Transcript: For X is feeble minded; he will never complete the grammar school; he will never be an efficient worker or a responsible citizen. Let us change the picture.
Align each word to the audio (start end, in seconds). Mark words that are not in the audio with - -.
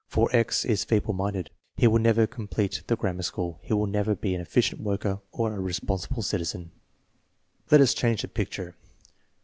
For 0.07 0.35
X 0.35 0.65
is 0.65 0.83
feeble 0.83 1.13
minded; 1.13 1.51
he 1.77 1.85
will 1.85 1.99
never 1.99 2.25
complete 2.25 2.81
the 2.87 2.95
grammar 2.95 3.21
school; 3.21 3.59
he 3.61 3.71
will 3.75 3.85
never 3.85 4.15
be 4.15 4.33
an 4.33 4.41
efficient 4.41 4.81
worker 4.81 5.19
or 5.31 5.53
a 5.53 5.59
responsible 5.59 6.23
citizen. 6.23 6.71
Let 7.69 7.81
us 7.81 7.93
change 7.93 8.23
the 8.23 8.27
picture. 8.27 8.73